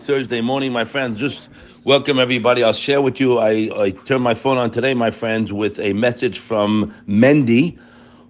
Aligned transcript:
Thursday 0.00 0.40
morning, 0.40 0.72
my 0.72 0.84
friends. 0.84 1.20
Just 1.20 1.48
welcome 1.84 2.18
everybody. 2.18 2.64
I'll 2.64 2.72
share 2.72 3.00
with 3.00 3.20
you. 3.20 3.38
I, 3.38 3.70
I 3.76 3.90
turned 3.90 4.24
my 4.24 4.34
phone 4.34 4.58
on 4.58 4.72
today, 4.72 4.92
my 4.92 5.12
friends, 5.12 5.52
with 5.52 5.78
a 5.78 5.92
message 5.92 6.40
from 6.40 6.92
Mendy, 7.06 7.78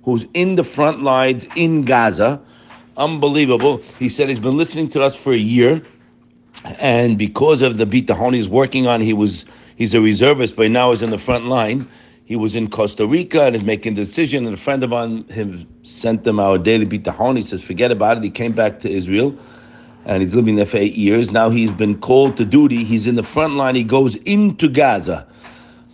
who's 0.03 0.29
in 0.35 0.57
the 0.57 0.65
front 0.65 1.03
lines 1.03 1.47
in 1.57 1.87
Gaza. 1.87 2.39
Unbelievable. 2.99 3.81
He 3.99 4.11
said 4.11 4.29
he's 4.29 4.39
been 4.39 4.59
listening 4.59 4.89
to 4.89 5.03
us 5.03 5.17
for 5.17 5.33
a 5.33 5.39
year, 5.39 5.81
and 6.79 7.17
because 7.17 7.63
of 7.63 7.79
the 7.79 7.87
bitachon 7.87 8.35
he's 8.35 8.51
working 8.51 8.87
on, 8.87 9.01
he 9.01 9.15
was 9.15 9.47
he's 9.77 9.95
a 9.95 10.03
reservist, 10.03 10.55
but 10.55 10.71
now 10.71 10.91
he's 10.91 11.01
in 11.01 11.09
the 11.09 11.17
front 11.17 11.47
line. 11.47 11.89
He 12.27 12.37
was 12.37 12.57
in 12.57 12.71
Costa 12.71 13.07
Rica 13.07 13.43
and 13.43 13.55
is 13.55 13.65
making 13.65 13.93
a 13.93 13.97
decision, 13.97 14.47
and 14.47 14.55
a 14.55 14.57
friend 14.57 14.83
of 14.83 14.91
mine 14.91 15.25
him 15.25 15.67
sent 15.83 16.25
them 16.25 16.41
our 16.41 16.57
daily 16.57 16.87
bitachon. 16.87 17.37
He 17.37 17.43
says, 17.43 17.63
forget 17.63 17.91
about 17.91 18.17
it. 18.17 18.23
He 18.23 18.31
came 18.31 18.53
back 18.53 18.81
to 18.81 18.91
Israel, 18.91 19.37
and 20.07 20.23
he's 20.23 20.35
living 20.35 20.57
there 20.57 20.65
for 20.65 20.79
eight 20.79 20.95
years. 20.95 21.31
Now 21.33 21.51
he's 21.51 21.71
been 21.71 22.01
called 22.01 22.39
to 22.39 22.47
duty. 22.47 22.83
He's 22.83 23.07
in 23.07 23.17
the 23.17 23.23
front 23.23 23.55
line. 23.55 23.75
He 23.75 23.85
goes 23.85 24.17
into 24.17 24.69
Gaza. 24.69 25.27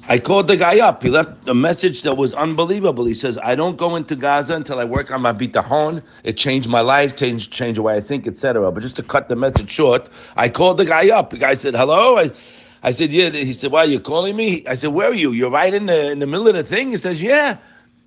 I 0.09 0.19
called 0.19 0.49
the 0.49 0.57
guy 0.57 0.81
up. 0.81 1.03
He 1.03 1.09
left 1.09 1.49
a 1.49 1.55
message 1.55 2.03
that 2.03 2.17
was 2.17 2.33
unbelievable. 2.35 3.05
He 3.05 3.15
says, 3.15 3.39
I 3.43 3.55
don't 3.55 3.77
go 3.77 3.95
into 3.97 4.17
Gaza 4.17 4.55
until 4.55 4.79
I 4.79 4.85
work 4.85 5.11
on 5.13 5.23
my 5.23 5.33
bitachon. 5.33 6.03
It 6.25 6.37
changed 6.37 6.69
my 6.69 6.81
life, 6.81 7.17
changed, 7.17 7.53
changed 7.53 7.79
the 7.79 7.83
way 7.83 7.97
I 7.97 8.01
think, 8.01 8.27
etc. 8.27 8.71
But 8.73 8.83
just 8.83 8.97
to 8.97 9.03
cut 9.03 9.29
the 9.29 9.37
message 9.37 9.71
short, 9.71 10.09
I 10.37 10.49
called 10.49 10.79
the 10.79 10.85
guy 10.85 11.11
up. 11.11 11.31
The 11.31 11.39
guy 11.39 11.55
said, 11.55 11.75
hello. 11.75 12.19
I, 12.19 12.31
I 12.83 12.93
said, 12.93 13.13
yeah. 13.13 13.31
He 13.31 13.53
said, 13.53 13.73
why 13.73 13.81
are 13.81 13.87
you 13.87 14.01
calling 14.01 14.37
me? 14.37 14.67
I 14.67 14.75
said, 14.75 14.89
where 14.89 15.11
are 15.11 15.15
you? 15.15 15.33
You're 15.33 15.51
right 15.51 15.73
in 15.73 15.87
the 15.87 16.11
in 16.11 16.19
the 16.19 16.27
middle 16.27 16.49
of 16.49 16.55
the 16.55 16.65
thing. 16.65 16.91
He 16.91 16.97
says, 16.97 17.23
yeah, 17.23 17.59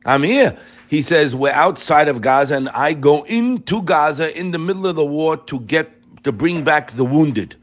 I'm 0.05 0.23
here. 0.23 0.57
He 0.87 1.01
says, 1.01 1.35
we're 1.35 1.51
outside 1.51 2.07
of 2.07 2.21
Gaza, 2.21 2.55
and 2.55 2.69
I 2.69 2.93
go 2.93 3.23
into 3.23 3.81
Gaza 3.81 4.37
in 4.37 4.51
the 4.51 4.59
middle 4.59 4.87
of 4.87 4.95
the 4.95 5.05
war 5.05 5.37
to 5.37 5.59
get 5.61 5.91
to 6.23 6.31
bring 6.31 6.63
back 6.63 6.91
the 6.91 7.05
wounded. 7.05 7.55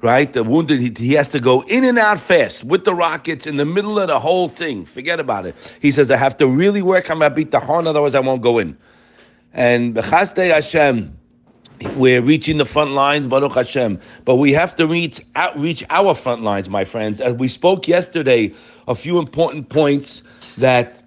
Right, 0.00 0.32
the 0.32 0.44
wounded. 0.44 0.80
He, 0.80 0.94
he 0.96 1.14
has 1.14 1.28
to 1.30 1.40
go 1.40 1.62
in 1.62 1.82
and 1.82 1.98
out 1.98 2.20
fast 2.20 2.62
with 2.62 2.84
the 2.84 2.94
rockets 2.94 3.48
in 3.48 3.56
the 3.56 3.64
middle 3.64 3.98
of 3.98 4.06
the 4.06 4.20
whole 4.20 4.48
thing. 4.48 4.84
Forget 4.84 5.18
about 5.18 5.44
it. 5.44 5.56
He 5.82 5.90
says, 5.90 6.12
I 6.12 6.16
have 6.16 6.36
to 6.36 6.46
really 6.46 6.82
work 6.82 7.10
on 7.10 7.18
my 7.18 7.28
bitachon, 7.28 7.84
otherwise 7.84 8.14
I 8.14 8.20
won't 8.20 8.40
go 8.40 8.58
in. 8.58 8.78
And 9.52 9.96
B'chasdei 9.96 10.52
Hashem 10.54 11.17
we're 11.96 12.22
reaching 12.22 12.58
the 12.58 12.64
front 12.64 12.92
lines, 12.92 13.26
Baruch 13.26 13.52
Hashem. 13.52 14.00
But 14.24 14.36
we 14.36 14.52
have 14.52 14.74
to 14.76 14.86
reach 14.86 15.20
out, 15.36 15.58
reach 15.58 15.84
our 15.90 16.14
front 16.14 16.42
lines, 16.42 16.68
my 16.68 16.84
friends. 16.84 17.20
As 17.20 17.34
we 17.34 17.48
spoke 17.48 17.86
yesterday, 17.86 18.52
a 18.86 18.94
few 18.94 19.18
important 19.18 19.68
points 19.68 20.22
that 20.56 21.02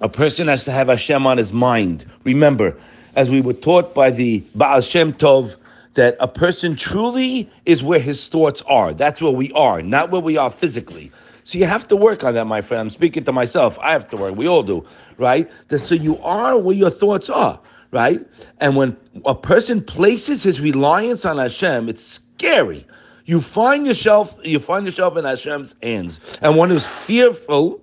a 0.00 0.08
person 0.08 0.48
has 0.48 0.64
to 0.64 0.72
have 0.72 0.88
Hashem 0.88 1.26
on 1.26 1.38
his 1.38 1.52
mind. 1.52 2.06
Remember, 2.24 2.76
as 3.16 3.28
we 3.28 3.40
were 3.40 3.52
taught 3.52 3.94
by 3.94 4.10
the 4.10 4.42
Baal 4.54 4.80
Shem 4.80 5.12
Tov, 5.12 5.56
that 5.94 6.16
a 6.20 6.28
person 6.28 6.74
truly 6.74 7.50
is 7.66 7.82
where 7.82 7.98
his 7.98 8.28
thoughts 8.28 8.62
are. 8.62 8.94
That's 8.94 9.20
where 9.20 9.32
we 9.32 9.52
are, 9.52 9.82
not 9.82 10.10
where 10.10 10.22
we 10.22 10.38
are 10.38 10.50
physically. 10.50 11.12
So 11.44 11.58
you 11.58 11.66
have 11.66 11.86
to 11.88 11.96
work 11.96 12.24
on 12.24 12.34
that, 12.34 12.46
my 12.46 12.62
friend. 12.62 12.80
I'm 12.80 12.90
speaking 12.90 13.24
to 13.24 13.32
myself. 13.32 13.78
I 13.80 13.92
have 13.92 14.08
to 14.10 14.16
work. 14.16 14.36
We 14.36 14.48
all 14.48 14.62
do, 14.62 14.86
right? 15.18 15.50
So 15.76 15.94
you 15.94 16.18
are 16.20 16.56
where 16.56 16.74
your 16.74 16.88
thoughts 16.88 17.28
are 17.28 17.60
right? 17.92 18.26
And 18.58 18.74
when 18.74 18.96
a 19.24 19.34
person 19.34 19.82
places 19.82 20.42
his 20.42 20.60
reliance 20.60 21.24
on 21.24 21.38
Hashem, 21.38 21.88
it's 21.88 22.02
scary. 22.02 22.84
You 23.26 23.40
find 23.40 23.86
yourself, 23.86 24.36
you 24.42 24.58
find 24.58 24.84
yourself 24.84 25.16
in 25.16 25.24
Hashem's 25.24 25.76
hands. 25.82 26.18
And 26.42 26.56
one 26.56 26.70
who's 26.70 26.86
fearful 26.86 27.80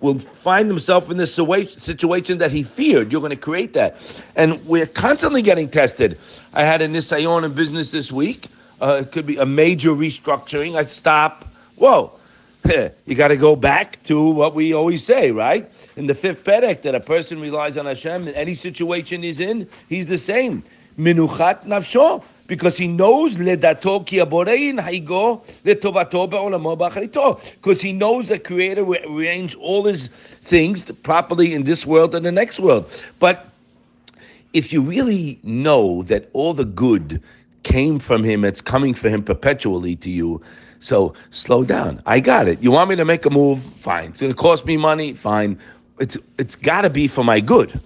will 0.00 0.18
find 0.20 0.68
himself 0.68 1.10
in 1.10 1.16
this 1.16 1.34
situation 1.34 2.38
that 2.38 2.52
he 2.52 2.62
feared. 2.62 3.10
You're 3.10 3.20
going 3.20 3.30
to 3.30 3.36
create 3.36 3.72
that. 3.72 3.96
And 4.36 4.64
we're 4.66 4.86
constantly 4.86 5.42
getting 5.42 5.68
tested. 5.68 6.16
I 6.54 6.62
had 6.62 6.80
a 6.82 6.86
Nisayon 6.86 7.44
in 7.44 7.52
business 7.54 7.90
this 7.90 8.12
week. 8.12 8.46
Uh, 8.80 9.02
it 9.02 9.10
could 9.10 9.26
be 9.26 9.38
a 9.38 9.46
major 9.46 9.90
restructuring. 9.90 10.76
I 10.76 10.84
stop. 10.84 11.48
Whoa. 11.74 12.12
You 13.06 13.14
got 13.14 13.28
to 13.28 13.36
go 13.36 13.56
back 13.56 14.02
to 14.04 14.30
what 14.30 14.54
we 14.54 14.74
always 14.74 15.04
say, 15.04 15.30
right? 15.30 15.70
In 15.96 16.06
the 16.06 16.14
fifth 16.14 16.44
perek, 16.44 16.82
that 16.82 16.94
a 16.94 17.00
person 17.00 17.40
relies 17.40 17.76
on 17.76 17.86
Hashem 17.86 18.28
in 18.28 18.34
any 18.34 18.54
situation 18.54 19.22
he's 19.22 19.40
in, 19.40 19.68
he's 19.88 20.06
the 20.06 20.18
same. 20.18 20.62
Minuchat 20.98 21.64
nafsho, 21.64 22.22
because 22.46 22.76
he 22.76 22.86
knows 22.86 23.36
ledato 23.36 24.04
ki 24.04 24.18
aborein 24.18 24.80
haigo 24.80 25.42
letovato 25.64 26.28
be'olamo 26.28 26.76
b'acharito. 26.76 27.40
Because 27.54 27.80
he 27.80 27.92
knows 27.92 28.28
the 28.28 28.38
Creator 28.38 28.84
will 28.84 29.16
arrange 29.16 29.54
all 29.56 29.84
his 29.84 30.08
things 30.42 30.84
properly 31.02 31.54
in 31.54 31.64
this 31.64 31.86
world 31.86 32.14
and 32.14 32.26
the 32.26 32.32
next 32.32 32.60
world. 32.60 32.90
But 33.18 33.46
if 34.52 34.72
you 34.72 34.82
really 34.82 35.38
know 35.42 36.02
that 36.04 36.28
all 36.32 36.54
the 36.54 36.64
good 36.64 37.22
came 37.62 37.98
from 37.98 38.24
him, 38.24 38.44
it's 38.44 38.60
coming 38.60 38.94
for 38.94 39.08
him 39.08 39.22
perpetually 39.22 39.96
to 39.96 40.10
you, 40.10 40.42
so 40.78 41.14
slow 41.30 41.64
down. 41.64 42.02
I 42.06 42.20
got 42.20 42.48
it. 42.48 42.62
You 42.62 42.70
want 42.70 42.90
me 42.90 42.96
to 42.96 43.04
make 43.04 43.24
a 43.26 43.30
move? 43.30 43.62
Fine. 43.80 44.10
It's 44.10 44.20
going 44.20 44.32
to 44.32 44.38
cost 44.38 44.64
me 44.66 44.76
money? 44.76 45.14
Fine. 45.14 45.58
It's 45.98 46.16
it's 46.38 46.54
got 46.54 46.82
to 46.82 46.90
be 46.90 47.08
for 47.08 47.24
my 47.24 47.40
good. 47.40 47.80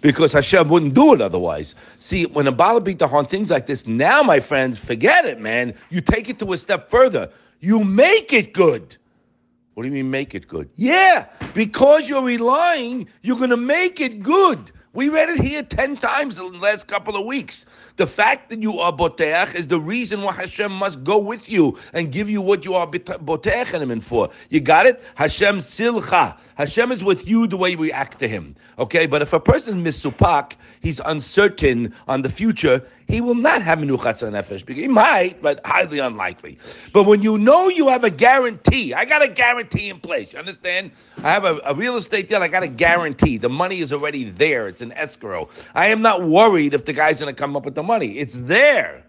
Because 0.00 0.32
Hashem 0.32 0.70
wouldn't 0.70 0.94
do 0.94 1.12
it 1.12 1.20
otherwise. 1.20 1.74
See, 1.98 2.24
when 2.24 2.46
a 2.46 2.80
beat 2.80 3.02
on 3.02 3.26
things 3.26 3.50
like 3.50 3.66
this, 3.66 3.86
now, 3.86 4.22
my 4.22 4.40
friends, 4.40 4.78
forget 4.78 5.26
it, 5.26 5.40
man. 5.40 5.74
You 5.90 6.00
take 6.00 6.30
it 6.30 6.38
to 6.38 6.52
a 6.54 6.56
step 6.56 6.88
further. 6.88 7.30
You 7.60 7.84
make 7.84 8.32
it 8.32 8.54
good. 8.54 8.96
What 9.74 9.84
do 9.84 9.88
you 9.88 9.94
mean 9.94 10.10
make 10.10 10.34
it 10.34 10.48
good? 10.48 10.68
Yeah, 10.76 11.26
because 11.54 12.08
you're 12.08 12.22
relying, 12.22 13.08
you're 13.22 13.36
going 13.36 13.50
to 13.50 13.56
make 13.56 14.00
it 14.00 14.22
good. 14.22 14.72
We 14.92 15.08
read 15.08 15.28
it 15.28 15.40
here 15.40 15.62
10 15.62 15.96
times 15.96 16.38
in 16.38 16.52
the 16.52 16.58
last 16.58 16.88
couple 16.88 17.16
of 17.16 17.24
weeks. 17.24 17.64
The 18.00 18.06
fact 18.06 18.48
that 18.48 18.62
you 18.62 18.78
are 18.78 18.90
boteach 18.90 19.54
is 19.54 19.68
the 19.68 19.78
reason 19.78 20.22
why 20.22 20.32
Hashem 20.32 20.72
must 20.72 21.04
go 21.04 21.18
with 21.18 21.50
you 21.50 21.76
and 21.92 22.10
give 22.10 22.30
you 22.30 22.40
what 22.40 22.64
you 22.64 22.74
are 22.74 22.86
boteach 22.86 24.02
for. 24.02 24.30
You 24.48 24.60
got 24.60 24.86
it? 24.86 25.02
Hashem 25.16 25.58
tzilcha. 25.58 26.38
Hashem 26.54 26.92
is 26.92 27.04
with 27.04 27.28
you 27.28 27.46
the 27.46 27.58
way 27.58 27.76
we 27.76 27.92
act 27.92 28.18
to 28.20 28.26
him. 28.26 28.56
Okay, 28.78 29.04
but 29.04 29.20
if 29.20 29.34
a 29.34 29.40
person 29.40 29.86
is 29.86 30.02
misupak, 30.02 30.52
he's 30.80 30.98
uncertain 31.04 31.94
on 32.08 32.22
the 32.22 32.30
future, 32.30 32.82
he 33.06 33.20
will 33.20 33.34
not 33.34 33.60
have 33.60 33.80
menuchat 33.80 34.22
nefesh. 34.30 34.66
He 34.72 34.88
might, 34.88 35.42
but 35.42 35.60
highly 35.66 35.98
unlikely. 35.98 36.58
But 36.94 37.04
when 37.04 37.22
you 37.22 37.36
know 37.36 37.68
you 37.68 37.88
have 37.88 38.04
a 38.04 38.10
guarantee, 38.10 38.94
I 38.94 39.04
got 39.04 39.20
a 39.20 39.28
guarantee 39.28 39.90
in 39.90 40.00
place. 40.00 40.32
You 40.32 40.38
understand? 40.38 40.92
I 41.18 41.30
have 41.32 41.44
a, 41.44 41.60
a 41.66 41.74
real 41.74 41.96
estate 41.96 42.28
deal. 42.28 42.42
I 42.42 42.48
got 42.48 42.62
a 42.62 42.68
guarantee. 42.68 43.36
The 43.36 43.50
money 43.50 43.80
is 43.80 43.92
already 43.92 44.30
there. 44.30 44.68
It's 44.68 44.80
an 44.80 44.92
escrow. 44.92 45.48
I 45.74 45.88
am 45.88 46.00
not 46.00 46.22
worried 46.22 46.72
if 46.72 46.84
the 46.86 46.92
guy's 46.92 47.20
going 47.20 47.34
to 47.34 47.38
come 47.38 47.56
up 47.56 47.64
with 47.64 47.74
the 47.74 47.82
money. 47.82 47.89
It's 47.98 48.34
there. 48.34 49.04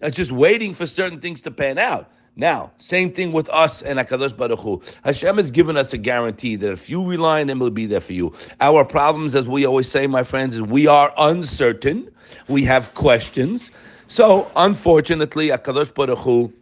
It's 0.00 0.16
just 0.16 0.32
waiting 0.32 0.74
for 0.74 0.86
certain 0.86 1.20
things 1.20 1.40
to 1.42 1.50
pan 1.50 1.78
out. 1.78 2.10
Now, 2.34 2.72
same 2.78 3.12
thing 3.12 3.32
with 3.32 3.48
us 3.50 3.82
and 3.82 3.98
Hakadosh 3.98 4.36
Baruch 4.36 4.60
Hu. 4.60 4.82
Hashem 5.04 5.36
has 5.36 5.50
given 5.50 5.76
us 5.76 5.92
a 5.92 5.98
guarantee 5.98 6.56
that 6.56 6.72
if 6.72 6.88
you 6.88 7.04
rely 7.04 7.42
on 7.42 7.50
Him, 7.50 7.58
He'll 7.58 7.70
be 7.70 7.86
there 7.86 8.00
for 8.00 8.14
you. 8.14 8.32
Our 8.60 8.84
problems, 8.84 9.34
as 9.34 9.46
we 9.46 9.66
always 9.66 9.88
say, 9.88 10.06
my 10.06 10.22
friends, 10.22 10.54
is 10.54 10.62
we 10.62 10.86
are 10.86 11.12
uncertain. 11.18 12.10
We 12.48 12.64
have 12.64 12.94
questions. 12.94 13.70
So, 14.06 14.50
unfortunately, 14.56 15.48
Hakadosh 15.48 15.94
Baruch 15.94 16.18
Hu 16.18 16.52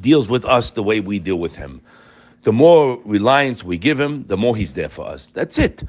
deals 0.00 0.28
with 0.28 0.44
us 0.46 0.70
the 0.70 0.82
way 0.82 1.00
we 1.00 1.18
deal 1.18 1.38
with 1.38 1.56
Him. 1.56 1.82
The 2.44 2.52
more 2.52 2.98
reliance 3.04 3.62
we 3.62 3.76
give 3.76 4.00
Him, 4.00 4.24
the 4.28 4.36
more 4.38 4.56
He's 4.56 4.72
there 4.72 4.88
for 4.88 5.06
us. 5.06 5.28
That's 5.34 5.58
it. 5.58 5.84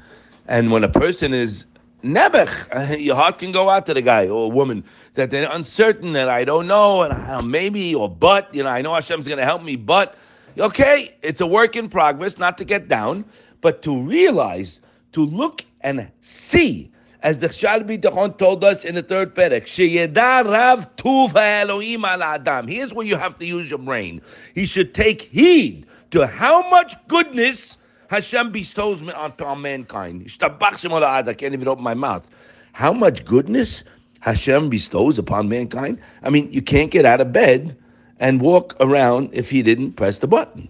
And 0.48 0.70
when 0.70 0.84
a 0.84 0.88
person 0.88 1.32
is 1.32 1.64
Nebech, 2.04 3.00
your 3.04 3.16
heart 3.16 3.38
can 3.38 3.52
go 3.52 3.68
out 3.68 3.86
to 3.86 3.94
the 3.94 4.02
guy 4.02 4.28
or 4.28 4.50
woman 4.50 4.84
that 5.14 5.30
they're 5.30 5.50
uncertain 5.50 6.12
that 6.12 6.28
I 6.28 6.44
don't 6.44 6.66
know 6.66 7.02
and 7.02 7.12
I 7.12 7.40
maybe 7.40 7.94
or 7.94 8.08
but 8.08 8.52
you 8.54 8.62
know 8.62 8.70
I 8.70 8.82
know 8.82 8.94
Hashem's 8.94 9.26
going 9.28 9.38
to 9.38 9.44
help 9.44 9.62
me, 9.62 9.76
but 9.76 10.16
okay, 10.58 11.16
it's 11.22 11.40
a 11.40 11.46
work 11.46 11.76
in 11.76 11.88
progress. 11.88 12.38
Not 12.38 12.58
to 12.58 12.64
get 12.64 12.88
down, 12.88 13.24
but 13.60 13.82
to 13.82 13.96
realize, 13.96 14.80
to 15.12 15.24
look 15.24 15.64
and 15.82 16.10
see, 16.20 16.90
as 17.22 17.38
the 17.38 17.52
Shaar 17.52 17.80
HaBitachon 17.80 18.36
told 18.36 18.64
us 18.64 18.84
in 18.84 18.96
the 18.96 19.02
third 19.02 19.34
perek, 19.34 19.64
Sheyeda 19.64 20.44
Rav 20.44 20.88
Elohim 21.36 22.04
al 22.04 22.22
Adam. 22.22 22.66
Here's 22.66 22.92
where 22.92 23.06
you 23.06 23.16
have 23.16 23.38
to 23.38 23.46
use 23.46 23.70
your 23.70 23.78
brain. 23.78 24.20
He 24.54 24.66
should 24.66 24.94
take 24.94 25.22
heed 25.22 25.86
to 26.10 26.26
how 26.26 26.68
much 26.68 26.94
goodness 27.06 27.78
Hashem 28.12 28.52
bestows 28.52 29.00
upon 29.00 29.62
mankind. 29.62 30.30
I 30.42 31.32
can't 31.32 31.54
even 31.54 31.66
open 31.66 31.82
my 31.82 31.94
mouth. 31.94 32.28
How 32.72 32.92
much 32.92 33.24
goodness 33.24 33.84
Hashem 34.20 34.68
bestows 34.68 35.16
upon 35.16 35.48
mankind? 35.48 35.98
I 36.22 36.28
mean, 36.28 36.52
you 36.52 36.60
can't 36.60 36.90
get 36.90 37.06
out 37.06 37.22
of 37.22 37.32
bed 37.32 37.74
and 38.20 38.42
walk 38.42 38.76
around 38.80 39.30
if 39.32 39.48
he 39.48 39.62
didn't 39.62 39.92
press 39.92 40.18
the 40.18 40.26
button. 40.26 40.68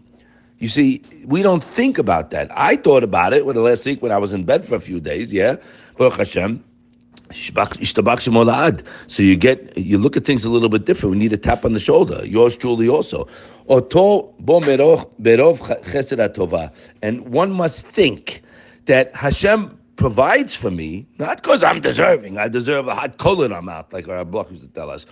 You 0.61 0.69
see, 0.69 1.03
we 1.25 1.43
don't 1.43 1.65
think 1.65 1.99
about 1.99 2.31
that. 2.31 2.49
I 2.53 2.77
thought 2.77 3.03
about 3.03 3.33
it 3.33 3.45
with 3.45 3.57
the 3.57 3.63
last 3.63 3.85
week 3.85 4.01
when 4.03 4.13
I 4.13 4.19
was 4.19 4.33
in 4.33 4.45
bed 4.45 4.65
for 4.65 4.77
a 4.77 4.81
few 4.81 5.01
days. 5.01 5.33
Yeah, 5.33 5.57
Baruch 5.99 6.19
Hashem. 6.19 6.63
So 9.07 9.23
you 9.23 9.37
get 9.37 9.77
you 9.77 9.99
look 9.99 10.17
at 10.17 10.25
things 10.25 10.45
a 10.45 10.51
little 10.51 10.69
bit 10.69 10.85
different. 10.85 11.13
We 11.13 11.19
need 11.19 11.33
a 11.33 11.37
tap 11.39 11.65
on 11.65 11.73
the 11.73 11.81
shoulder. 11.81 12.25
Yours 12.25 12.57
truly 12.57 12.89
also. 12.89 13.29
And 17.03 17.29
one 17.29 17.53
must 17.53 17.87
think 17.87 18.43
that 18.87 19.15
Hashem 19.15 19.79
provides 19.97 20.55
for 20.57 20.71
me, 20.71 21.07
not 21.19 21.43
because 21.43 21.63
I'm 21.63 21.81
deserving. 21.81 22.39
I 22.39 22.49
deserve 22.49 22.89
a 22.89 22.95
hot 22.95 23.19
coal 23.19 23.43
in 23.43 23.51
my 23.51 23.61
mouth, 23.61 23.93
like 23.93 24.09
our 24.09 24.25
block 24.25 24.51
used 24.51 24.63
to 24.63 24.69
tell 24.69 24.91
us. 24.91 25.07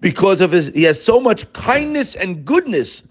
Because 0.00 0.40
of 0.40 0.52
his, 0.52 0.66
he 0.68 0.82
has 0.84 1.02
so 1.02 1.18
much 1.18 1.50
kindness 1.52 2.14
and 2.14 2.44
goodness 2.44 3.02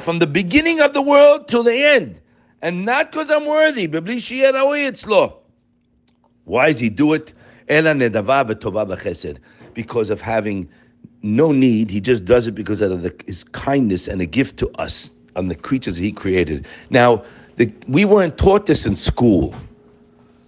from 0.00 0.18
the 0.18 0.26
beginning 0.26 0.80
of 0.80 0.94
the 0.94 1.02
world 1.02 1.48
till 1.48 1.62
the 1.62 1.74
end. 1.74 2.20
And 2.62 2.84
not 2.84 3.12
because 3.12 3.30
I'm 3.30 3.46
worthy. 3.46 3.86
Why 6.48 6.72
does 6.72 6.80
he 6.80 6.88
do 6.88 7.12
it? 7.12 7.34
Because 9.74 10.10
of 10.10 10.20
having 10.20 10.68
no 11.22 11.52
need. 11.52 11.90
He 11.90 12.00
just 12.00 12.24
does 12.24 12.46
it 12.46 12.54
because 12.54 12.80
of 12.80 13.02
the, 13.02 13.14
his 13.26 13.44
kindness 13.44 14.08
and 14.08 14.20
a 14.20 14.26
gift 14.26 14.56
to 14.58 14.70
us 14.80 15.10
and 15.36 15.50
the 15.50 15.54
creatures 15.54 15.96
he 15.96 16.10
created. 16.10 16.66
Now, 16.90 17.22
the, 17.56 17.70
we 17.86 18.04
weren't 18.04 18.38
taught 18.38 18.66
this 18.66 18.86
in 18.86 18.96
school, 18.96 19.54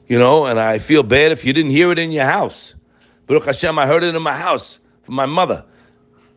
you 0.08 0.18
know, 0.18 0.46
and 0.46 0.58
I 0.58 0.78
feel 0.78 1.02
bad 1.02 1.32
if 1.32 1.44
you 1.44 1.52
didn't 1.52 1.72
hear 1.72 1.92
it 1.92 1.98
in 1.98 2.10
your 2.12 2.24
house. 2.24 2.74
Baruch 3.26 3.44
Hashem, 3.44 3.78
I 3.78 3.86
heard 3.86 4.02
it 4.02 4.14
in 4.14 4.22
my 4.22 4.36
house 4.36 4.78
from 5.02 5.14
my 5.14 5.26
mother. 5.26 5.64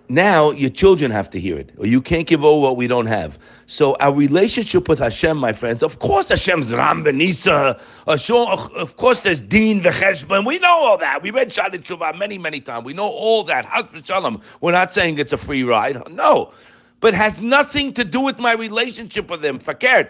Now 0.10 0.52
your 0.52 0.70
children 0.70 1.12
have 1.12 1.30
to 1.30 1.40
hear 1.40 1.58
it, 1.58 1.72
or 1.78 1.86
you 1.86 2.02
can't 2.02 2.28
give 2.28 2.44
over 2.44 2.60
what 2.60 2.76
we 2.76 2.88
don't 2.88 3.06
have. 3.06 3.40
So 3.68 3.96
our 3.96 4.14
relationship 4.14 4.90
with 4.90 5.00
Hashem, 5.00 5.38
my 5.38 5.54
friends, 5.54 5.82
of 5.82 6.00
course 6.00 6.28
Hashem's 6.28 6.74
Ram 6.74 7.06
Benisa, 7.06 7.80
uh, 8.08 8.70
of 8.76 8.98
course 8.98 9.24
there's 9.24 9.40
Din 9.40 9.80
Vecheshbon. 9.82 10.46
We 10.46 10.60
know 10.60 10.68
all 10.68 10.98
that. 10.98 11.22
We 11.24 11.32
read 11.32 11.50
Shaarei 11.50 11.82
Teshuvah 11.82 12.18
many, 12.18 12.38
many 12.38 12.60
times. 12.60 12.86
We 12.86 12.94
know 12.94 13.08
all 13.08 13.44
that. 13.46 13.66
Shalom. 14.04 14.42
We're 14.60 14.74
not 14.74 14.92
saying 14.92 15.20
it's 15.20 15.34
a 15.34 15.38
free 15.38 15.64
ride. 15.64 16.02
No. 16.12 16.52
But 17.00 17.14
has 17.14 17.42
nothing 17.42 17.94
to 17.94 18.04
do 18.04 18.20
with 18.20 18.40
my 18.40 18.54
relationship 18.54 19.30
with 19.30 19.44
him. 19.44 19.60
Fakert 19.60 20.10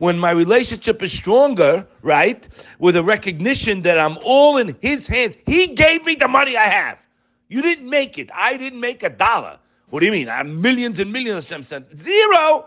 when 0.00 0.18
my 0.18 0.30
relationship 0.30 1.02
is 1.02 1.12
stronger, 1.12 1.86
right, 2.00 2.48
with 2.78 2.96
a 2.96 3.02
recognition 3.02 3.82
that 3.82 3.98
I'm 3.98 4.16
all 4.24 4.56
in 4.56 4.74
his 4.80 5.06
hands, 5.06 5.36
he 5.46 5.66
gave 5.66 6.06
me 6.06 6.14
the 6.14 6.26
money 6.26 6.56
I 6.56 6.68
have. 6.68 7.04
You 7.50 7.60
didn't 7.60 7.90
make 7.90 8.16
it. 8.16 8.30
I 8.34 8.56
didn't 8.56 8.80
make 8.80 9.02
a 9.02 9.10
dollar. 9.10 9.58
What 9.90 10.00
do 10.00 10.06
you 10.06 10.12
mean? 10.12 10.28
I 10.28 10.38
have 10.38 10.46
millions 10.46 11.00
and 11.00 11.12
millions 11.12 11.50
of 11.50 11.66
cents. 11.66 11.94
Zero. 11.94 12.64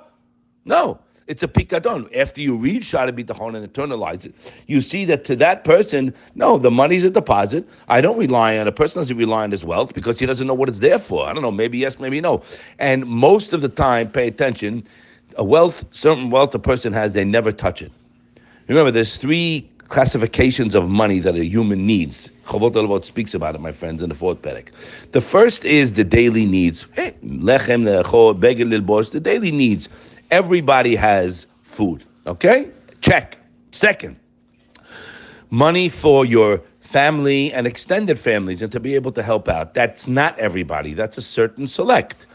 No. 0.65 0.99
It's 1.25 1.41
a 1.41 1.47
pikadon. 1.47 2.13
After 2.17 2.41
you 2.41 2.57
read 2.57 2.83
Shaar 2.83 3.07
HaBitachon 3.07 3.55
and 3.55 3.73
internalize 3.73 4.25
it, 4.25 4.35
you 4.67 4.81
see 4.81 5.05
that 5.05 5.23
to 5.23 5.37
that 5.37 5.63
person, 5.63 6.13
no, 6.35 6.57
the 6.57 6.69
money's 6.69 7.05
a 7.05 7.09
deposit. 7.09 7.65
I 7.87 8.01
don't 8.01 8.17
rely 8.17 8.57
on 8.57 8.67
a 8.67 8.73
person 8.73 8.99
doesn't 8.99 9.15
rely 9.15 9.43
on 9.43 9.51
his 9.51 9.63
wealth 9.63 9.93
because 9.93 10.19
he 10.19 10.25
doesn't 10.25 10.45
know 10.45 10.53
what 10.53 10.67
it's 10.67 10.79
there 10.79 10.99
for. 10.99 11.25
I 11.25 11.31
don't 11.31 11.41
know, 11.41 11.51
maybe 11.51 11.77
yes, 11.77 11.97
maybe 11.97 12.19
no. 12.19 12.43
And 12.77 13.05
most 13.05 13.53
of 13.53 13.61
the 13.61 13.69
time, 13.69 14.11
pay 14.11 14.27
attention, 14.27 14.85
a 15.37 15.45
wealth, 15.45 15.85
certain 15.91 16.29
wealth 16.29 16.53
a 16.55 16.59
person 16.59 16.91
has, 16.91 17.13
they 17.13 17.23
never 17.23 17.53
touch 17.53 17.81
it. 17.81 17.91
Remember, 18.67 18.91
there's 18.91 19.15
three 19.15 19.69
classifications 19.93 20.73
of 20.73 20.89
money 20.89 21.19
that 21.19 21.35
a 21.35 21.45
human 21.45 21.85
needs. 21.85 22.27
Chovot 22.45 22.71
HaLevavot 22.71 23.05
speaks 23.05 23.35
about 23.35 23.53
it, 23.53 23.61
my 23.61 23.71
friends, 23.71 24.01
in 24.01 24.09
the 24.09 24.15
fourth 24.15 24.41
Perek. 24.41 24.69
The 25.11 25.21
first 25.21 25.65
is 25.65 25.93
the 25.93 26.03
daily 26.03 26.47
needs. 26.47 26.85
Lechem, 27.23 27.85
begel, 28.39 29.03
the 29.11 29.19
daily 29.19 29.51
needs. 29.51 29.89
Everybody 30.31 30.95
has 30.95 31.45
food. 31.61 32.03
Okay? 32.25 32.71
Check. 33.01 33.37
Second, 33.69 34.15
money 35.51 35.89
for 35.89 36.25
your 36.25 36.59
family 36.79 37.53
and 37.53 37.67
extended 37.67 38.17
families 38.17 38.63
and 38.63 38.71
to 38.71 38.79
be 38.79 38.95
able 38.95 39.11
to 39.11 39.21
help 39.21 39.47
out. 39.47 39.75
That's 39.75 40.07
not 40.07 40.39
everybody. 40.39 40.95
That's 40.95 41.19
a 41.19 41.21
certain 41.21 41.67
select. 41.67 42.25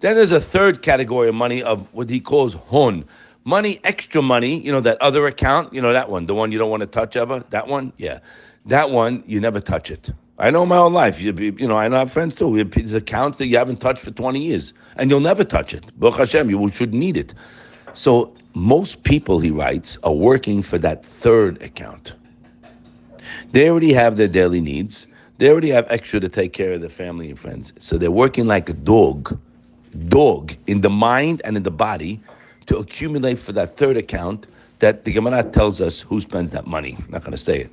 Then 0.00 0.16
there's 0.16 0.32
a 0.32 0.40
third 0.40 0.82
category 0.82 1.28
of 1.28 1.34
money 1.34 1.62
of 1.62 1.88
what 1.94 2.10
he 2.10 2.20
calls 2.20 2.52
hon 2.68 3.06
money, 3.46 3.80
extra 3.84 4.20
money, 4.20 4.58
you 4.58 4.72
know, 4.72 4.80
that 4.80 5.00
other 5.00 5.26
account, 5.26 5.72
you 5.72 5.80
know, 5.80 5.92
that 5.92 6.10
one, 6.10 6.26
the 6.26 6.34
one 6.34 6.52
you 6.52 6.58
don't 6.58 6.68
want 6.68 6.80
to 6.82 6.86
touch 6.86 7.16
ever, 7.16 7.42
that 7.50 7.66
one, 7.66 7.92
yeah. 7.96 8.18
That 8.66 8.90
one, 8.90 9.22
you 9.26 9.40
never 9.40 9.60
touch 9.60 9.92
it. 9.92 10.10
I 10.38 10.50
know 10.50 10.66
my 10.66 10.76
own 10.76 10.92
life. 10.92 11.22
You, 11.22 11.32
you 11.32 11.68
know, 11.68 11.78
I 11.78 11.86
know 11.86 11.96
I 11.96 12.00
have 12.00 12.10
friends 12.10 12.34
too. 12.34 12.62
There's 12.64 12.92
accounts 12.92 13.38
that 13.38 13.46
you 13.46 13.56
haven't 13.56 13.80
touched 13.80 14.02
for 14.02 14.10
20 14.10 14.40
years, 14.40 14.74
and 14.96 15.08
you'll 15.08 15.20
never 15.20 15.44
touch 15.44 15.72
it. 15.72 15.98
Baruch 15.98 16.18
Hashem, 16.18 16.50
you 16.50 16.68
should 16.70 16.92
need 16.92 17.16
it. 17.16 17.32
So 17.94 18.34
most 18.54 19.04
people, 19.04 19.38
he 19.38 19.50
writes, 19.50 19.96
are 20.02 20.12
working 20.12 20.62
for 20.62 20.78
that 20.78 21.06
third 21.06 21.62
account. 21.62 22.14
They 23.52 23.70
already 23.70 23.92
have 23.92 24.16
their 24.16 24.28
daily 24.28 24.60
needs. 24.60 25.06
They 25.38 25.48
already 25.48 25.70
have 25.70 25.86
extra 25.88 26.18
to 26.18 26.28
take 26.28 26.52
care 26.52 26.72
of 26.72 26.80
their 26.80 26.90
family 26.90 27.30
and 27.30 27.38
friends. 27.38 27.72
So 27.78 27.96
they're 27.96 28.10
working 28.10 28.48
like 28.48 28.68
a 28.68 28.72
dog, 28.72 29.38
dog 30.08 30.56
in 30.66 30.80
the 30.80 30.90
mind 30.90 31.40
and 31.44 31.56
in 31.56 31.62
the 31.62 31.70
body 31.70 32.20
to 32.66 32.78
accumulate 32.78 33.38
for 33.38 33.52
that 33.52 33.76
third 33.76 33.96
account 33.96 34.46
that 34.78 35.04
the 35.04 35.12
Gemara 35.12 35.42
tells 35.42 35.80
us 35.80 36.00
who 36.00 36.20
spends 36.20 36.50
that 36.50 36.66
money. 36.66 36.96
I'm 36.98 37.10
not 37.10 37.22
going 37.22 37.32
to 37.32 37.38
say 37.38 37.60
it. 37.60 37.70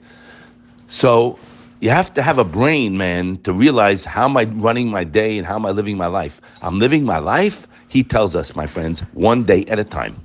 So 0.88 1.38
you 1.80 1.90
have 1.90 2.13
to 2.13 2.22
have 2.22 2.38
a 2.38 2.44
brain, 2.44 2.98
man, 2.98 3.38
to 3.44 3.51
realize 3.51 4.06
how 4.06 4.25
am 4.25 4.38
I 4.38 4.45
running 4.45 4.90
my 4.90 5.04
day 5.04 5.38
and 5.38 5.45
how 5.45 5.56
am 5.56 5.66
I 5.66 5.72
living 5.72 5.98
my 5.98 6.07
life. 6.07 6.40
I'm 6.62 6.80
living 6.80 7.04
my 7.04 7.18
life, 7.18 7.68
he 7.90 8.04
tells 8.04 8.36
us, 8.36 8.56
my 8.56 8.68
friends, 8.68 9.01
one 9.13 9.44
day 9.44 9.66
at 9.66 9.80
a 9.80 9.84
time. 9.84 10.16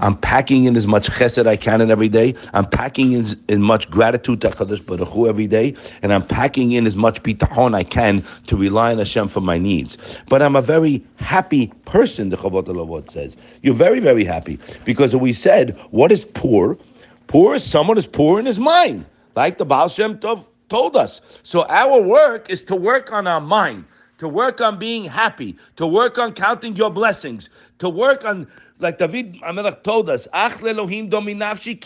I'm 0.00 0.16
packing 0.16 0.64
in 0.64 0.76
as 0.76 0.86
much 0.86 1.08
chesed 1.08 1.46
I 1.46 1.56
can 1.56 1.80
in 1.80 1.90
every 1.90 2.08
day. 2.08 2.34
I'm 2.52 2.64
packing 2.64 3.12
in 3.12 3.20
as 3.22 3.58
much 3.58 3.90
gratitude 3.90 4.40
to 4.42 4.50
Hakadosh 4.50 4.84
Baruch 4.84 5.08
Hu 5.08 5.28
every 5.28 5.46
day, 5.46 5.74
and 6.02 6.12
I'm 6.12 6.26
packing 6.26 6.72
in 6.72 6.86
as 6.86 6.96
much 6.96 7.22
bitachon 7.22 7.74
I 7.74 7.84
can 7.84 8.24
to 8.46 8.56
rely 8.56 8.92
on 8.92 8.98
Hashem 8.98 9.28
for 9.28 9.40
my 9.40 9.58
needs. 9.58 9.96
But 10.28 10.42
I'm 10.42 10.56
a 10.56 10.62
very 10.62 11.04
happy 11.16 11.68
person. 11.84 12.28
The 12.30 12.36
Chovot 12.36 12.64
HaLevavot 12.64 13.10
says 13.10 13.36
you're 13.62 13.74
very 13.74 14.00
very 14.00 14.24
happy 14.24 14.58
because 14.84 15.14
we 15.14 15.32
said 15.32 15.78
what 15.90 16.12
is 16.12 16.24
poor? 16.24 16.78
Poor 17.26 17.54
is 17.54 17.64
someone 17.64 17.98
is 17.98 18.06
poor 18.06 18.38
in 18.38 18.46
his 18.46 18.58
mind, 18.58 19.04
like 19.36 19.58
the 19.58 19.64
Baal 19.64 19.88
Shem 19.88 20.18
Tov 20.18 20.44
told 20.68 20.96
us. 20.96 21.20
So 21.42 21.66
our 21.68 22.00
work 22.00 22.50
is 22.50 22.62
to 22.64 22.76
work 22.76 23.12
on 23.12 23.26
our 23.26 23.40
mind 23.40 23.84
to 24.22 24.28
work 24.28 24.60
on 24.60 24.78
being 24.78 25.02
happy, 25.02 25.56
to 25.74 25.84
work 25.84 26.16
on 26.16 26.32
counting 26.32 26.76
your 26.76 26.90
blessings, 26.90 27.50
to 27.80 27.88
work 27.88 28.24
on 28.24 28.46
like 28.82 28.98
David 28.98 29.34
Hamelech 29.40 29.82
told 29.82 30.10
us, 30.10 30.28
Ach 30.32 30.52
dominavshi. 30.58 31.80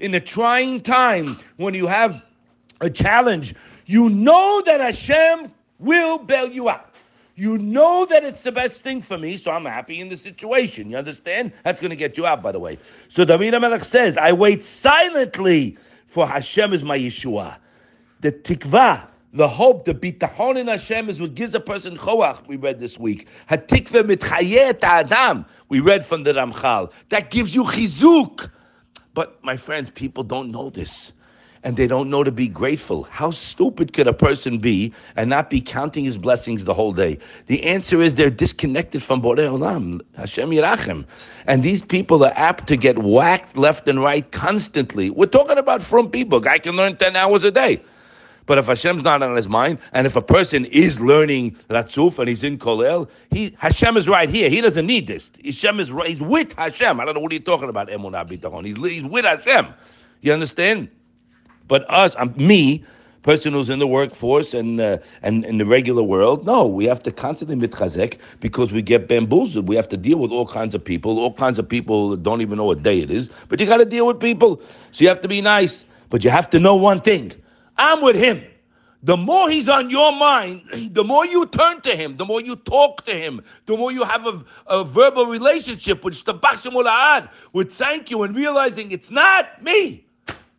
In 0.00 0.14
a 0.14 0.20
trying 0.20 0.80
time, 0.80 1.38
when 1.56 1.74
you 1.74 1.86
have 1.86 2.24
a 2.80 2.90
challenge, 2.90 3.54
you 3.86 4.08
know 4.08 4.62
that 4.66 4.80
Hashem 4.80 5.52
will 5.78 6.18
bail 6.18 6.50
you 6.50 6.68
out. 6.68 6.88
You 7.34 7.56
know 7.58 8.04
that 8.06 8.24
it's 8.24 8.42
the 8.42 8.52
best 8.52 8.82
thing 8.82 9.00
for 9.00 9.16
me, 9.16 9.36
so 9.36 9.50
I'm 9.50 9.64
happy 9.64 10.00
in 10.00 10.08
the 10.08 10.16
situation. 10.16 10.90
You 10.90 10.98
understand? 10.98 11.52
That's 11.64 11.80
going 11.80 11.90
to 11.90 11.96
get 11.96 12.16
you 12.16 12.26
out, 12.26 12.42
by 12.42 12.52
the 12.52 12.60
way. 12.60 12.78
So 13.08 13.24
David 13.24 13.54
Hamelech 13.54 13.84
says, 13.84 14.18
I 14.18 14.32
wait 14.32 14.62
silently 14.62 15.78
for 16.06 16.26
Hashem 16.26 16.74
is 16.74 16.82
my 16.82 16.98
Yeshua. 16.98 17.56
The 18.20 18.32
tikva, 18.32 19.06
the 19.32 19.48
hope, 19.48 19.86
the 19.86 19.94
bitachon 19.94 20.58
in 20.58 20.66
Hashem 20.66 21.08
is 21.08 21.18
what 21.18 21.34
gives 21.34 21.54
a 21.54 21.60
person 21.60 21.96
choach. 21.96 22.46
We 22.46 22.56
read 22.56 22.78
this 22.78 22.98
week. 22.98 23.28
Hatikve 23.48 24.02
mitchayet 24.02 24.84
adam. 24.84 25.46
We 25.70 25.80
read 25.80 26.04
from 26.04 26.24
the 26.24 26.34
Ramchal. 26.34 26.92
That 27.08 27.30
gives 27.30 27.54
you 27.54 27.64
chizuk. 27.64 28.50
But 29.14 29.42
my 29.42 29.56
friends, 29.56 29.90
people 29.90 30.22
don't 30.22 30.50
know 30.50 30.68
this. 30.68 31.12
And 31.64 31.76
they 31.76 31.86
don't 31.86 32.10
know 32.10 32.24
to 32.24 32.32
be 32.32 32.48
grateful. 32.48 33.04
How 33.04 33.30
stupid 33.30 33.92
could 33.92 34.08
a 34.08 34.12
person 34.12 34.58
be 34.58 34.92
and 35.16 35.30
not 35.30 35.48
be 35.48 35.60
counting 35.60 36.04
his 36.04 36.18
blessings 36.18 36.64
the 36.64 36.74
whole 36.74 36.92
day? 36.92 37.18
The 37.46 37.62
answer 37.62 38.02
is 38.02 38.16
they're 38.16 38.30
disconnected 38.30 39.02
from 39.02 39.22
Borei 39.22 39.48
Olam, 39.48 40.00
Hashem 40.16 40.50
Yirachem. 40.50 41.06
And 41.46 41.62
these 41.62 41.80
people 41.80 42.24
are 42.24 42.32
apt 42.34 42.66
to 42.66 42.76
get 42.76 42.98
whacked 42.98 43.56
left 43.56 43.86
and 43.86 44.02
right 44.02 44.30
constantly. 44.32 45.08
We're 45.08 45.26
talking 45.26 45.56
about 45.56 45.82
from 45.82 46.10
people. 46.10 46.40
Guy 46.40 46.58
can 46.58 46.74
learn 46.74 46.96
10 46.96 47.14
hours 47.14 47.44
a 47.44 47.52
day. 47.52 47.80
But 48.46 48.58
if 48.58 48.66
Hashem's 48.66 49.02
not 49.02 49.22
on 49.22 49.36
his 49.36 49.48
mind, 49.48 49.78
and 49.92 50.06
if 50.06 50.16
a 50.16 50.22
person 50.22 50.64
is 50.66 51.00
learning 51.00 51.52
Ratzuf 51.70 52.18
and 52.18 52.28
he's 52.28 52.42
in 52.42 52.58
Kolel, 52.58 53.08
he 53.30 53.54
Hashem 53.58 53.96
is 53.96 54.08
right 54.08 54.28
here. 54.28 54.48
He 54.48 54.60
doesn't 54.60 54.86
need 54.86 55.06
this. 55.06 55.32
Hashem 55.44 55.80
is 55.80 55.92
right. 55.92 56.08
He's 56.08 56.20
with 56.20 56.52
Hashem. 56.54 57.00
I 57.00 57.04
don't 57.04 57.14
know 57.14 57.20
what 57.20 57.30
are 57.32 57.34
you 57.34 57.40
talking 57.40 57.68
about, 57.68 57.88
Emunah 57.88 58.28
Bitachon. 58.28 58.64
He's, 58.64 58.76
he's 58.76 59.04
with 59.04 59.24
Hashem. 59.24 59.68
You 60.20 60.32
understand? 60.32 60.88
But 61.68 61.88
us, 61.88 62.14
um, 62.18 62.34
me, 62.36 62.84
person 63.22 63.52
who's 63.52 63.70
in 63.70 63.78
the 63.78 63.86
workforce 63.86 64.52
and 64.52 64.80
uh, 64.80 64.98
and 65.22 65.44
in 65.44 65.58
the 65.58 65.64
regular 65.64 66.02
world. 66.02 66.44
No, 66.44 66.66
we 66.66 66.84
have 66.86 67.02
to 67.04 67.10
constantly 67.10 67.56
mitchazek 67.56 68.18
because 68.40 68.72
we 68.72 68.82
get 68.82 69.08
bamboozled. 69.08 69.68
We 69.68 69.76
have 69.76 69.88
to 69.90 69.96
deal 69.96 70.18
with 70.18 70.30
all 70.30 70.46
kinds 70.46 70.74
of 70.74 70.84
people. 70.84 71.18
All 71.18 71.32
kinds 71.32 71.58
of 71.58 71.68
people 71.68 72.16
don't 72.16 72.40
even 72.40 72.58
know 72.58 72.64
what 72.64 72.82
day 72.82 73.00
it 73.00 73.10
is. 73.10 73.30
But 73.48 73.60
you 73.60 73.66
got 73.66 73.78
to 73.78 73.84
deal 73.84 74.06
with 74.06 74.20
people, 74.20 74.60
so 74.90 75.02
you 75.02 75.08
have 75.08 75.20
to 75.20 75.28
be 75.28 75.40
nice. 75.40 75.84
But 76.10 76.24
you 76.24 76.30
have 76.30 76.50
to 76.50 76.60
know 76.60 76.74
one 76.74 77.00
thing: 77.00 77.32
I'm 77.76 78.00
with 78.02 78.16
him. 78.16 78.44
The 79.04 79.16
more 79.16 79.50
he's 79.50 79.68
on 79.68 79.90
your 79.90 80.12
mind, 80.12 80.62
the 80.94 81.02
more 81.02 81.26
you 81.26 81.46
turn 81.46 81.80
to 81.82 81.96
him, 81.96 82.16
the 82.16 82.24
more 82.24 82.40
you 82.40 82.56
talk 82.56 83.04
to 83.06 83.12
him, 83.12 83.42
the 83.66 83.76
more 83.76 83.90
you 83.90 84.04
have 84.04 84.26
a, 84.26 84.44
a 84.68 84.84
verbal 84.84 85.26
relationship 85.26 86.04
with 86.04 86.14
Shtabach 86.14 87.28
with 87.52 87.72
thank 87.72 88.10
you 88.10 88.22
and 88.22 88.36
realizing 88.36 88.92
it's 88.92 89.10
not 89.10 89.62
me. 89.62 90.06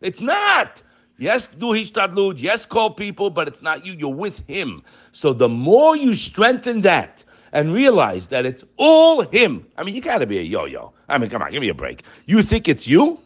It's 0.00 0.20
not. 0.20 0.82
Yes, 1.16 1.48
do 1.58 1.66
hishtadlut. 1.66 2.34
Yes, 2.38 2.66
call 2.66 2.90
people, 2.90 3.30
but 3.30 3.48
it's 3.48 3.62
not 3.62 3.86
you. 3.86 3.94
You're 3.94 4.12
with 4.12 4.46
him. 4.46 4.82
So 5.12 5.32
the 5.32 5.48
more 5.48 5.96
you 5.96 6.12
strengthen 6.12 6.80
that 6.82 7.24
and 7.52 7.72
realize 7.72 8.28
that 8.28 8.44
it's 8.44 8.64
all 8.76 9.22
him. 9.22 9.64
I 9.78 9.84
mean, 9.84 9.94
you 9.94 10.00
got 10.02 10.18
to 10.18 10.26
be 10.26 10.38
a 10.38 10.42
yo-yo. 10.42 10.92
I 11.08 11.18
mean, 11.18 11.30
come 11.30 11.40
on, 11.40 11.50
give 11.52 11.60
me 11.60 11.68
a 11.68 11.74
break. 11.74 12.02
You 12.26 12.42
think 12.42 12.68
it's 12.68 12.86
you? 12.86 13.20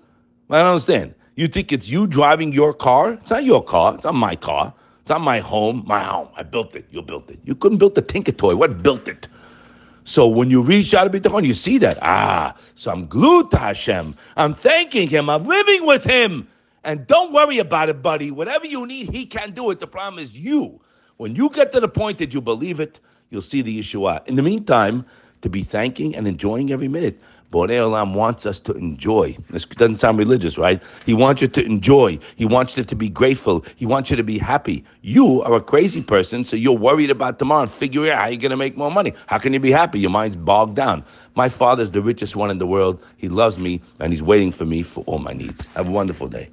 I 0.50 0.58
don't 0.58 0.72
understand. 0.72 1.14
You 1.38 1.46
think 1.46 1.70
it's 1.70 1.86
you 1.86 2.08
driving 2.08 2.52
your 2.52 2.74
car? 2.74 3.12
It's 3.12 3.30
not 3.30 3.44
your 3.44 3.62
car. 3.62 3.94
It's 3.94 4.02
not 4.02 4.16
my 4.16 4.34
car. 4.34 4.74
It's 5.02 5.08
not 5.08 5.20
my 5.20 5.38
home. 5.38 5.84
My 5.86 6.02
home. 6.02 6.26
I 6.34 6.42
built 6.42 6.74
it. 6.74 6.86
You 6.90 7.00
built 7.00 7.30
it. 7.30 7.38
You 7.44 7.54
couldn't 7.54 7.78
build 7.78 7.94
the 7.94 8.02
Tinker 8.02 8.32
Toy. 8.32 8.56
What 8.56 8.82
built 8.82 9.06
it? 9.06 9.28
So 10.02 10.26
when 10.26 10.50
you 10.50 10.60
reach 10.60 10.94
out 10.94 11.04
to 11.12 11.20
Bitachon, 11.20 11.46
you 11.46 11.54
see 11.54 11.78
that. 11.78 11.96
Ah, 12.02 12.56
so 12.74 12.90
I'm 12.90 13.06
glued 13.06 13.52
to 13.52 13.58
Hashem. 13.58 14.16
I'm 14.36 14.52
thanking 14.52 15.06
Him. 15.06 15.30
I'm 15.30 15.46
living 15.46 15.86
with 15.86 16.02
Him. 16.02 16.48
And 16.82 17.06
don't 17.06 17.32
worry 17.32 17.58
about 17.58 17.88
it, 17.88 18.02
buddy. 18.02 18.32
Whatever 18.32 18.66
you 18.66 18.84
need, 18.84 19.10
He 19.10 19.24
can 19.24 19.52
do 19.52 19.70
it. 19.70 19.78
The 19.78 19.86
problem 19.86 20.20
is 20.20 20.34
you. 20.34 20.80
When 21.18 21.36
you 21.36 21.50
get 21.50 21.70
to 21.70 21.78
the 21.78 21.88
point 21.88 22.18
that 22.18 22.34
you 22.34 22.40
believe 22.40 22.80
it, 22.80 22.98
you'll 23.30 23.42
see 23.42 23.62
the 23.62 23.78
Yeshua. 23.78 24.26
In 24.26 24.34
the 24.34 24.42
meantime, 24.42 25.04
to 25.42 25.48
be 25.48 25.62
thanking 25.62 26.14
and 26.14 26.26
enjoying 26.26 26.72
every 26.72 26.88
minute. 26.88 27.18
Borei 27.50 27.78
Olam 27.78 28.12
wants 28.12 28.44
us 28.44 28.60
to 28.60 28.74
enjoy. 28.74 29.34
This 29.50 29.64
doesn't 29.64 29.98
sound 29.98 30.18
religious, 30.18 30.58
right? 30.58 30.82
He 31.06 31.14
wants 31.14 31.40
you 31.40 31.48
to 31.48 31.64
enjoy. 31.64 32.18
He 32.36 32.44
wants 32.44 32.76
you 32.76 32.84
to 32.84 32.94
be 32.94 33.08
grateful. 33.08 33.64
He 33.76 33.86
wants 33.86 34.10
you 34.10 34.16
to 34.16 34.22
be 34.22 34.36
happy. 34.36 34.84
You 35.00 35.42
are 35.42 35.54
a 35.54 35.60
crazy 35.62 36.02
person, 36.02 36.44
so 36.44 36.56
you're 36.56 36.76
worried 36.76 37.10
about 37.10 37.38
tomorrow 37.38 37.62
and 37.62 37.72
figuring 37.72 38.10
out 38.10 38.18
how 38.18 38.26
you're 38.26 38.36
going 38.36 38.50
to 38.50 38.56
make 38.56 38.76
more 38.76 38.90
money. 38.90 39.14
How 39.26 39.38
can 39.38 39.54
you 39.54 39.60
be 39.60 39.70
happy? 39.70 39.98
Your 39.98 40.10
mind's 40.10 40.36
bogged 40.36 40.76
down. 40.76 41.02
My 41.36 41.48
father's 41.48 41.90
the 41.90 42.02
richest 42.02 42.36
one 42.36 42.50
in 42.50 42.58
the 42.58 42.66
world. 42.66 43.02
He 43.16 43.30
loves 43.30 43.58
me, 43.58 43.80
and 43.98 44.12
he's 44.12 44.22
waiting 44.22 44.52
for 44.52 44.66
me 44.66 44.82
for 44.82 45.02
all 45.06 45.18
my 45.18 45.32
needs. 45.32 45.66
Have 45.74 45.88
a 45.88 45.92
wonderful 45.92 46.28
day. 46.28 46.46